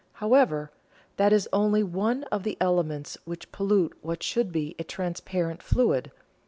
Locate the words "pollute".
3.51-3.95